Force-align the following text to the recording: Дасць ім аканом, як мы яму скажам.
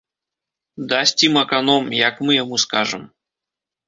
Дасць 0.93 1.19
ім 1.27 1.35
аканом, 1.41 1.85
як 2.07 2.15
мы 2.29 2.39
яму 2.43 2.57
скажам. 2.65 3.03